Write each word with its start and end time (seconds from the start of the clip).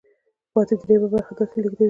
پاتې 0.53 0.73
درېیمه 0.81 1.07
برخه 1.13 1.33
داسې 1.37 1.57
لیږدوي. 1.61 1.79